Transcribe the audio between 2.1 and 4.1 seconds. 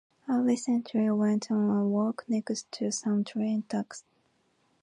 next to some train tracks.